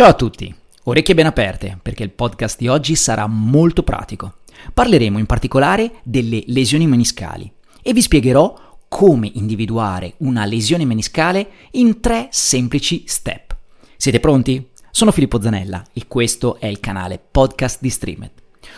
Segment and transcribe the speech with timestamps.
[0.00, 4.36] Ciao a tutti, orecchie ben aperte perché il podcast di oggi sarà molto pratico.
[4.72, 7.52] Parleremo in particolare delle lesioni meniscali
[7.82, 13.54] e vi spiegherò come individuare una lesione meniscale in tre semplici step.
[13.94, 14.70] Siete pronti?
[14.90, 18.30] Sono Filippo Zanella e questo è il canale podcast di Streamed.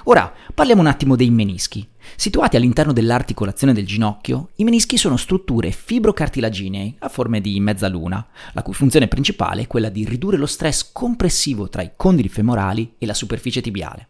[0.04, 1.88] Ora parliamo un attimo dei menischi.
[2.16, 8.62] Situati all'interno dell'articolazione del ginocchio, i menischi sono strutture fibrocartilaginee a forme di mezzaluna, la
[8.62, 13.06] cui funzione principale è quella di ridurre lo stress compressivo tra i condili femorali e
[13.06, 14.08] la superficie tibiale.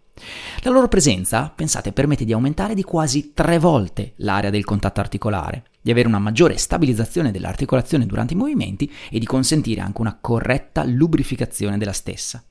[0.63, 5.65] La loro presenza, pensate, permette di aumentare di quasi tre volte l'area del contatto articolare,
[5.81, 10.85] di avere una maggiore stabilizzazione dell'articolazione durante i movimenti e di consentire anche una corretta
[10.85, 12.43] lubrificazione della stessa.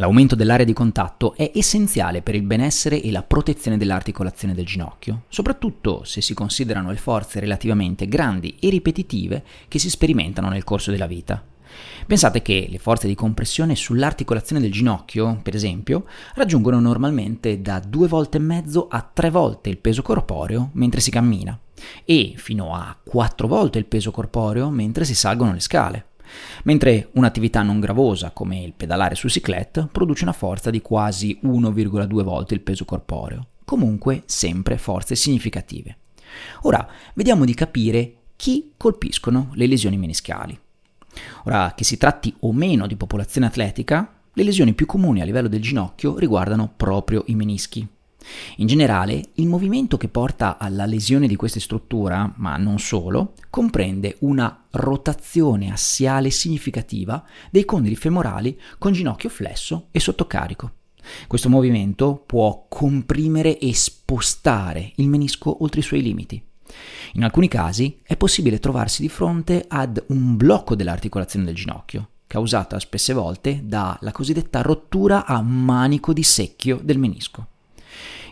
[0.00, 5.22] L'aumento dell'area di contatto è essenziale per il benessere e la protezione dell'articolazione del ginocchio,
[5.28, 10.92] soprattutto se si considerano le forze relativamente grandi e ripetitive che si sperimentano nel corso
[10.92, 11.44] della vita.
[12.06, 16.04] Pensate che le forze di compressione sull'articolazione del ginocchio, per esempio,
[16.36, 21.10] raggiungono normalmente da due volte e mezzo a tre volte il peso corporeo mentre si
[21.10, 21.58] cammina
[22.04, 26.06] e fino a quattro volte il peso corporeo mentre si salgono le scale
[26.64, 32.22] mentre un'attività non gravosa come il pedalare su cyclette produce una forza di quasi 1,2
[32.22, 35.96] volte il peso corporeo, comunque sempre forze significative.
[36.62, 40.58] Ora vediamo di capire chi colpiscono le lesioni meniscali.
[41.44, 45.48] Ora, che si tratti o meno di popolazione atletica, le lesioni più comuni a livello
[45.48, 47.86] del ginocchio riguardano proprio i menischi.
[48.56, 54.16] In generale, il movimento che porta alla lesione di queste strutture, ma non solo, comprende
[54.20, 60.72] una rotazione assiale significativa dei condili femorali con ginocchio flesso e sottocarico.
[61.26, 66.42] Questo movimento può comprimere e spostare il menisco oltre i suoi limiti.
[67.14, 72.78] In alcuni casi è possibile trovarsi di fronte ad un blocco dell'articolazione del ginocchio, causata
[72.78, 77.46] spesse volte dalla cosiddetta rottura a manico di secchio del menisco.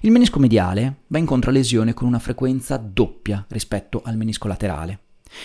[0.01, 5.01] Il menisco mediale va incontro a lesione con una frequenza doppia rispetto al menisco laterale.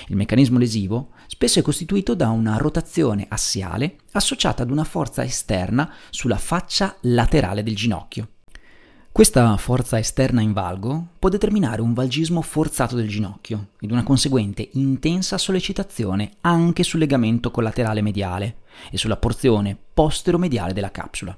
[0.08, 5.92] Il meccanismo lesivo spesso è costituito da una rotazione assiale associata ad una forza esterna
[6.10, 8.28] sulla faccia laterale del ginocchio.
[9.12, 14.70] Questa forza esterna in valgo può determinare un valgismo forzato del ginocchio ed una conseguente
[14.74, 18.60] intensa sollecitazione anche sul legamento collaterale mediale
[18.90, 21.38] e sulla porzione posteromediale della capsula.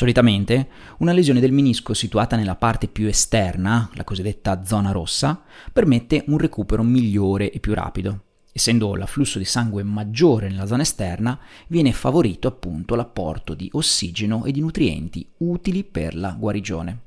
[0.00, 0.68] Solitamente
[1.00, 6.38] una lesione del menisco situata nella parte più esterna, la cosiddetta zona rossa, permette un
[6.38, 8.22] recupero migliore e più rapido.
[8.50, 14.52] Essendo l'afflusso di sangue maggiore nella zona esterna, viene favorito appunto l'apporto di ossigeno e
[14.52, 17.00] di nutrienti utili per la guarigione.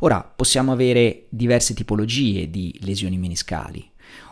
[0.00, 3.88] Ora possiamo avere diverse tipologie di lesioni meniscali.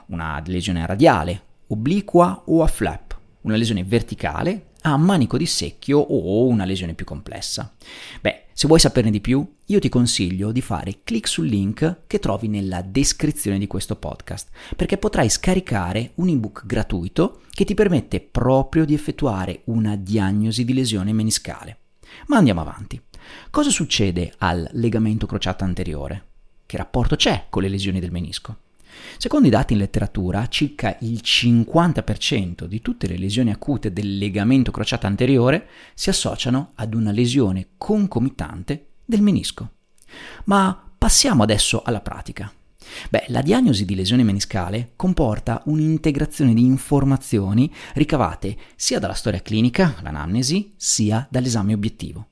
[0.06, 6.46] Una lesione radiale, obliqua o a flap, una lesione verticale a manico di secchio o
[6.46, 7.74] una lesione più complessa.
[8.20, 12.18] Beh, se vuoi saperne di più, io ti consiglio di fare clic sul link che
[12.18, 18.20] trovi nella descrizione di questo podcast, perché potrai scaricare un ebook gratuito che ti permette
[18.20, 21.78] proprio di effettuare una diagnosi di lesione meniscale.
[22.26, 23.00] Ma andiamo avanti.
[23.50, 26.26] Cosa succede al legamento crociato anteriore?
[26.66, 28.58] Che rapporto c'è con le lesioni del menisco?
[29.19, 34.71] Secondo i dati in letteratura, circa il 50% di tutte le lesioni acute del legamento
[34.71, 39.71] crociato anteriore si associano ad una lesione concomitante del menisco.
[40.44, 42.53] Ma passiamo adesso alla pratica.
[43.10, 49.97] Beh, la diagnosi di lesione meniscale comporta un'integrazione di informazioni ricavate sia dalla storia clinica,
[50.03, 52.28] l'anamnesi, sia dall'esame obiettivo.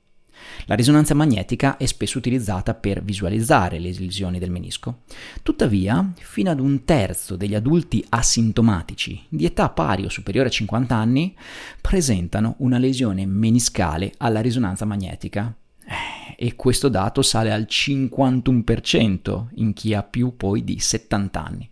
[0.65, 5.01] La risonanza magnetica è spesso utilizzata per visualizzare le lesioni del menisco.
[5.41, 10.95] Tuttavia, fino ad un terzo degli adulti asintomatici di età pari o superiore a 50
[10.95, 11.35] anni
[11.81, 15.53] presentano una lesione meniscale alla risonanza magnetica.
[15.85, 21.71] Eh, e questo dato sale al 51% in chi ha più poi di 70 anni.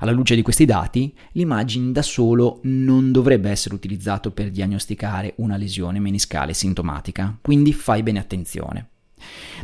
[0.00, 5.56] Alla luce di questi dati, l'immagine da solo non dovrebbe essere utilizzato per diagnosticare una
[5.56, 8.88] lesione meniscale sintomatica, quindi fai bene attenzione.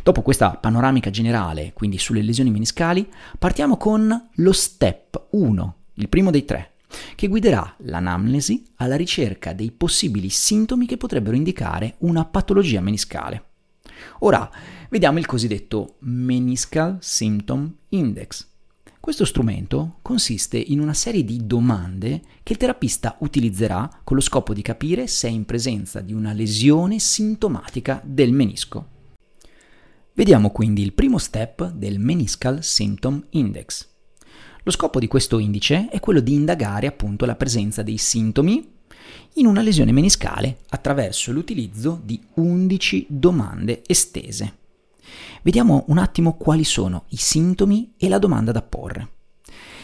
[0.01, 6.31] Dopo questa panoramica generale, quindi sulle lesioni meniscali, partiamo con lo step 1, il primo
[6.31, 6.71] dei tre,
[7.15, 13.51] che guiderà l'anamnesi alla ricerca dei possibili sintomi che potrebbero indicare una patologia meniscale.
[14.19, 14.49] Ora,
[14.89, 18.47] vediamo il cosiddetto Meniscal Symptom Index,
[19.03, 24.53] questo strumento consiste in una serie di domande che il terapista utilizzerà con lo scopo
[24.53, 28.87] di capire se è in presenza di una lesione sintomatica del menisco.
[30.13, 33.89] Vediamo quindi il primo step del Meniscal Symptom Index.
[34.63, 38.71] Lo scopo di questo indice è quello di indagare appunto la presenza dei sintomi
[39.33, 44.61] in una lesione meniscale attraverso l'utilizzo di 11 domande estese.
[45.41, 49.09] Vediamo un attimo quali sono i sintomi e la domanda da porre.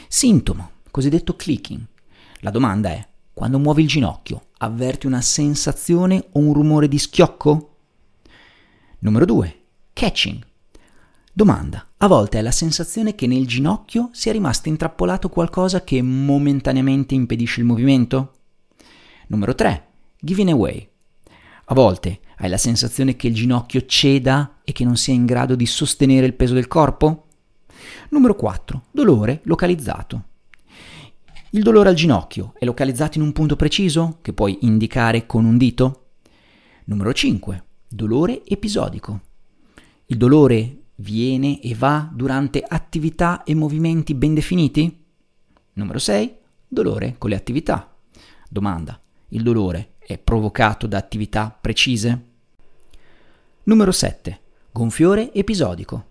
[0.08, 1.82] Sintomo, cosiddetto clicking.
[2.40, 7.76] La domanda è, quando muovi il ginocchio, avverti una sensazione o un rumore di schiocco?
[9.00, 9.62] Numero 2.
[9.94, 10.46] Catching.
[11.32, 11.88] Domanda.
[11.98, 17.60] A volte hai la sensazione che nel ginocchio sia rimasto intrappolato qualcosa che momentaneamente impedisce
[17.60, 18.34] il movimento?
[19.28, 19.88] Numero 3.
[20.20, 20.89] Giving away.
[21.72, 25.54] A volte hai la sensazione che il ginocchio ceda e che non sia in grado
[25.54, 27.28] di sostenere il peso del corpo?
[28.10, 28.86] Numero 4.
[28.90, 30.24] Dolore localizzato.
[31.52, 35.58] Il dolore al ginocchio è localizzato in un punto preciso che puoi indicare con un
[35.58, 36.08] dito?
[36.86, 37.64] Numero 5.
[37.88, 39.22] Dolore episodico.
[40.08, 45.06] Il dolore viene e va durante attività e movimenti ben definiti?
[45.74, 46.36] Numero 6.
[46.68, 47.96] Dolore con le attività.
[48.50, 49.00] Domanda.
[49.28, 52.24] Il dolore è provocato da attività precise?
[53.66, 54.40] Numero 7.
[54.72, 56.06] Gonfiore episodico.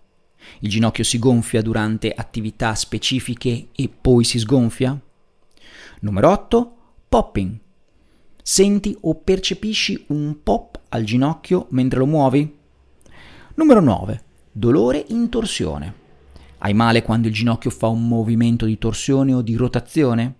[0.61, 4.97] Il ginocchio si gonfia durante attività specifiche e poi si sgonfia?
[5.99, 6.77] Numero 8.
[7.09, 7.59] Popping.
[8.41, 12.57] Senti o percepisci un pop al ginocchio mentre lo muovi?
[13.55, 14.23] Numero 9.
[14.49, 15.93] Dolore in torsione.
[16.59, 20.35] Hai male quando il ginocchio fa un movimento di torsione o di rotazione?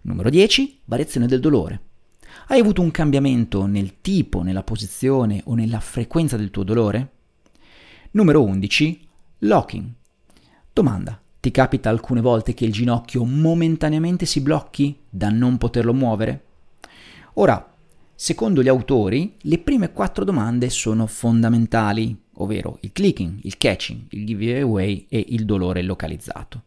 [0.00, 0.80] Numero 10.
[0.86, 1.92] Variazione del dolore.
[2.46, 7.12] Hai avuto un cambiamento nel tipo, nella posizione o nella frequenza del tuo dolore?
[8.10, 9.08] Numero 11.
[9.38, 9.90] Locking.
[10.70, 11.18] Domanda.
[11.40, 16.44] Ti capita alcune volte che il ginocchio momentaneamente si blocchi da non poterlo muovere?
[17.34, 17.74] Ora,
[18.14, 24.26] secondo gli autori, le prime quattro domande sono fondamentali, ovvero il clicking, il catching, il
[24.26, 26.64] giveaway e il dolore localizzato.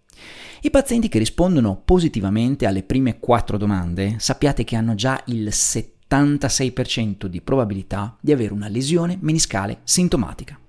[0.62, 7.26] I pazienti che rispondono positivamente alle prime quattro domande sappiate che hanno già il 76%
[7.26, 10.60] di probabilità di avere una lesione meniscale sintomatica.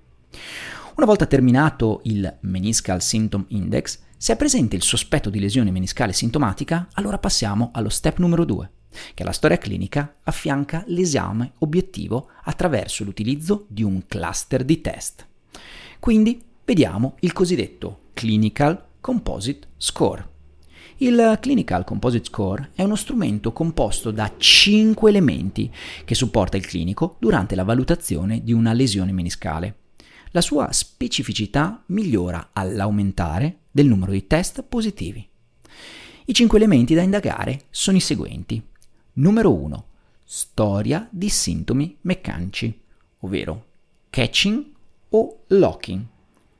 [0.95, 6.11] Una volta terminato il Meniscal Symptom Index, se è presente il sospetto di lesione meniscale
[6.11, 8.71] sintomatica, allora passiamo allo step numero 2,
[9.13, 15.25] che la storia clinica affianca l'esame obiettivo attraverso l'utilizzo di un cluster di test.
[15.99, 20.27] Quindi vediamo il cosiddetto Clinical Composite Score.
[20.97, 25.71] Il Clinical Composite Score è uno strumento composto da 5 elementi
[26.03, 29.77] che supporta il clinico durante la valutazione di una lesione meniscale.
[30.31, 35.25] La sua specificità migliora all'aumentare del numero di test positivi.
[36.25, 38.61] I 5 elementi da indagare sono i seguenti.
[39.13, 39.85] Numero 1.
[40.25, 42.77] Storia di sintomi meccanici,
[43.19, 43.65] ovvero
[44.09, 44.65] catching
[45.09, 46.05] o locking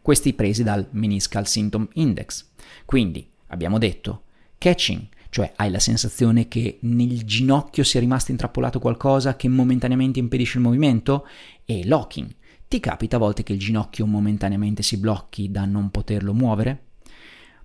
[0.10, 2.48] questi presi dal Meniscal Symptom Index.
[2.84, 4.24] Quindi abbiamo detto
[4.58, 10.58] catching, cioè hai la sensazione che nel ginocchio sia rimasto intrappolato qualcosa che momentaneamente impedisce
[10.58, 11.28] il movimento,
[11.64, 12.28] e locking,
[12.68, 16.86] ti capita a volte che il ginocchio momentaneamente si blocchi da non poterlo muovere?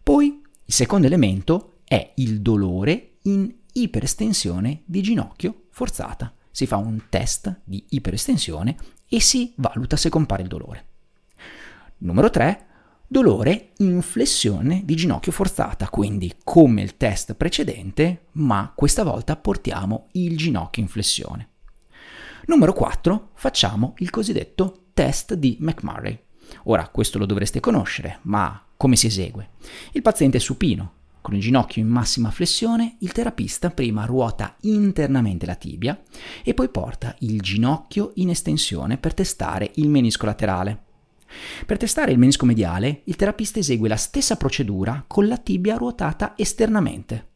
[0.02, 6.34] Poi il secondo elemento è il dolore in iperestensione di ginocchio forzata.
[6.50, 8.76] Si fa un test di iperestensione
[9.08, 10.88] e si valuta se compare il dolore.
[12.04, 12.66] Numero 3.
[13.06, 20.08] Dolore in flessione di ginocchio forzata, quindi come il test precedente, ma questa volta portiamo
[20.12, 21.48] il ginocchio in flessione.
[22.44, 23.30] Numero 4.
[23.32, 26.18] Facciamo il cosiddetto test di McMurray.
[26.64, 29.52] Ora, questo lo dovreste conoscere, ma come si esegue?
[29.92, 30.92] Il paziente è supino,
[31.22, 35.98] con il ginocchio in massima flessione, il terapista prima ruota internamente la tibia
[36.42, 40.82] e poi porta il ginocchio in estensione per testare il menisco laterale.
[41.66, 46.34] Per testare il menisco mediale, il terapista esegue la stessa procedura con la tibia ruotata
[46.36, 47.28] esternamente.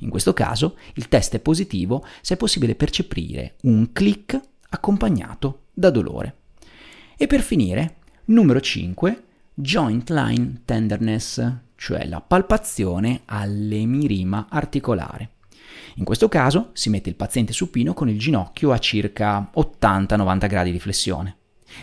[0.00, 4.38] In questo caso, il test è positivo se è possibile percepire un click
[4.70, 6.36] accompagnato da dolore.
[7.16, 15.30] E per finire, numero 5, joint line tenderness, cioè la palpazione all'emirima articolare.
[15.96, 20.72] In questo caso si mette il paziente supino con il ginocchio a circa 80-90 gradi
[20.72, 21.36] di flessione.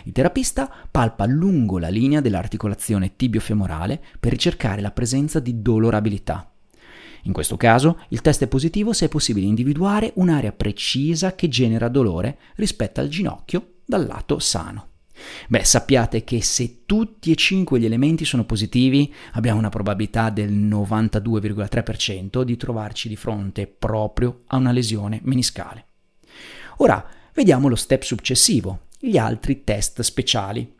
[0.04, 6.50] Il terapista palpa lungo la linea dell'articolazione tibio-femorale per ricercare la presenza di dolorabilità.
[7.24, 11.88] In questo caso il test è positivo se è possibile individuare un'area precisa che genera
[11.88, 14.86] dolore rispetto al ginocchio dal lato sano.
[15.48, 20.52] Beh, sappiate che se tutti e cinque gli elementi sono positivi, abbiamo una probabilità del
[20.52, 25.84] 92,3% di trovarci di fronte proprio a una lesione meniscale.
[26.78, 30.76] Ora, vediamo lo step successivo, gli altri test speciali.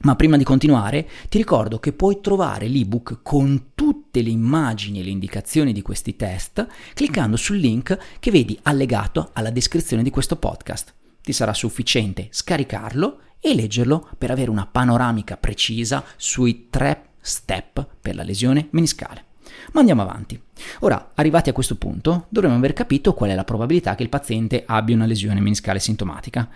[0.00, 5.04] Ma prima di continuare ti ricordo che puoi trovare l'ebook con tutte le immagini e
[5.04, 10.36] le indicazioni di questi test cliccando sul link che vedi allegato alla descrizione di questo
[10.36, 10.92] podcast.
[11.22, 18.16] Ti sarà sufficiente scaricarlo e leggerlo per avere una panoramica precisa sui tre step per
[18.16, 19.30] la lesione meniscale.
[19.72, 20.40] Ma andiamo avanti.
[20.80, 24.64] Ora, arrivati a questo punto, dovremmo aver capito qual è la probabilità che il paziente
[24.66, 26.48] abbia una lesione meniscale sintomatica.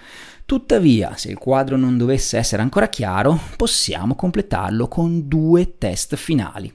[0.45, 6.73] Tuttavia, se il quadro non dovesse essere ancora chiaro, possiamo completarlo con due test finali.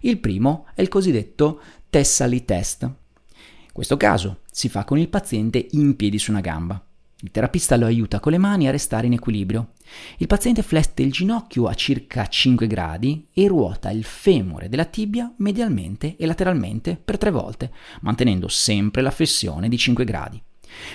[0.00, 2.82] Il primo è il cosiddetto Tessali test.
[2.82, 6.80] In questo caso si fa con il paziente in piedi su una gamba.
[7.22, 9.72] Il terapista lo aiuta con le mani a restare in equilibrio.
[10.18, 15.30] Il paziente flette il ginocchio a circa 5 gradi e ruota il femore della tibia
[15.36, 20.42] medialmente e lateralmente per tre volte, mantenendo sempre la flessione di 5 gradi.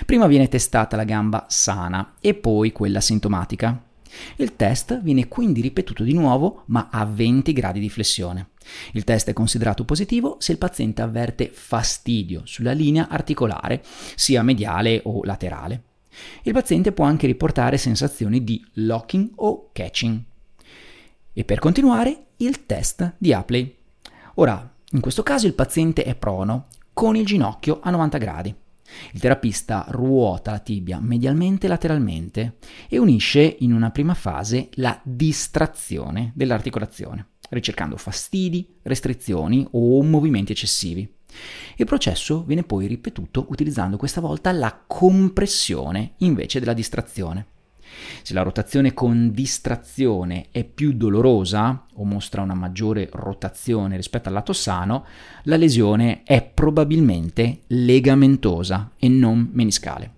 [0.04, 3.84] Prima viene testata la gamba sana e poi quella sintomatica.
[4.36, 8.48] Il test viene quindi ripetuto di nuovo ma a 20 gradi di flessione.
[8.92, 13.84] Il test è considerato positivo se il paziente avverte fastidio sulla linea articolare,
[14.16, 15.82] sia mediale o laterale.
[16.42, 20.20] Il paziente può anche riportare sensazioni di locking o catching.
[21.32, 23.76] E per continuare, il test di Apley.
[24.34, 28.54] Ora, in questo caso il paziente è prono, con il ginocchio a 90 gradi.
[29.12, 32.56] Il terapista ruota la tibia medialmente e lateralmente
[32.88, 41.15] e unisce in una prima fase la distrazione dell'articolazione, ricercando fastidi, restrizioni o movimenti eccessivi.
[41.76, 47.46] Il processo viene poi ripetuto utilizzando questa volta la compressione invece della distrazione.
[48.22, 54.34] Se la rotazione con distrazione è più dolorosa o mostra una maggiore rotazione rispetto al
[54.34, 55.04] lato sano,
[55.44, 60.12] la lesione è probabilmente legamentosa e non meniscale.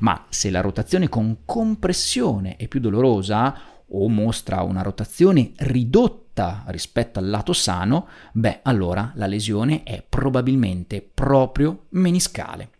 [0.00, 3.56] Ma se la rotazione con compressione è più dolorosa
[3.88, 6.25] o mostra una rotazione ridotta
[6.66, 12.70] rispetto al lato sano, beh, allora la lesione è probabilmente proprio meniscale.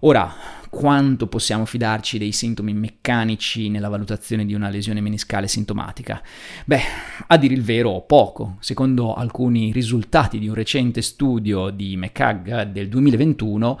[0.00, 0.32] Ora,
[0.72, 6.22] quanto possiamo fidarci dei sintomi meccanici nella valutazione di una lesione meniscale sintomatica?
[6.64, 6.80] Beh,
[7.26, 8.56] a dire il vero, poco.
[8.60, 13.78] Secondo alcuni risultati di un recente studio di McCag del 2021,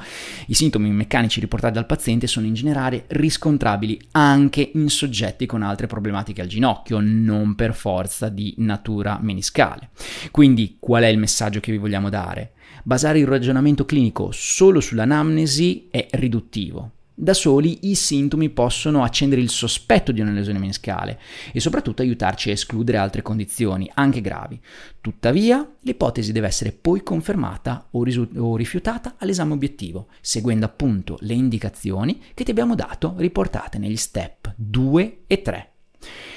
[0.48, 5.86] i sintomi meccanici riportati dal paziente sono in generale riscontrabili anche in soggetti con altre
[5.86, 9.88] problematiche al ginocchio, non per forza di natura meniscale.
[10.30, 12.52] Quindi, qual è il messaggio che vi vogliamo dare?
[12.84, 16.90] Basare il ragionamento clinico solo sull'anamnesi è riduttivo.
[17.14, 21.20] Da soli i sintomi possono accendere il sospetto di una lesione meniscale
[21.52, 24.58] e soprattutto aiutarci a escludere altre condizioni, anche gravi.
[25.00, 31.34] Tuttavia, l'ipotesi deve essere poi confermata o, risu- o rifiutata all'esame obiettivo, seguendo appunto le
[31.34, 35.70] indicazioni che ti abbiamo dato riportate negli step 2 e 3.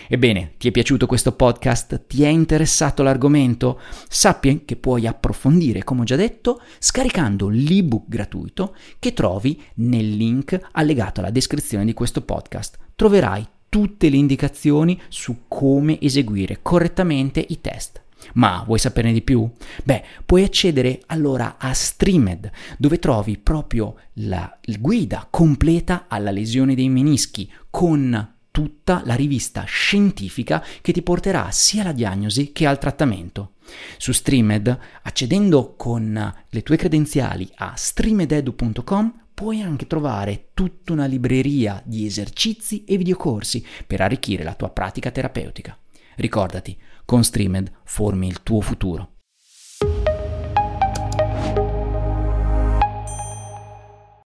[0.07, 2.05] Ebbene, ti è piaciuto questo podcast?
[2.05, 3.79] Ti è interessato l'argomento?
[4.07, 10.59] Sappi che puoi approfondire, come ho già detto, scaricando l'ebook gratuito che trovi nel link
[10.73, 12.77] allegato alla descrizione di questo podcast.
[12.95, 18.03] Troverai tutte le indicazioni su come eseguire correttamente i test.
[18.33, 19.49] Ma vuoi saperne di più?
[19.83, 26.89] Beh, puoi accedere allora a Streamed, dove trovi proprio la guida completa alla lesione dei
[26.89, 33.55] menischi con tutta la rivista scientifica che ti porterà sia alla diagnosi che al trattamento.
[33.97, 41.81] Su Streamed, accedendo con le tue credenziali a streamededu.com, puoi anche trovare tutta una libreria
[41.83, 45.77] di esercizi e videocorsi per arricchire la tua pratica terapeutica.
[46.15, 49.14] Ricordati, con Streamed formi il tuo futuro.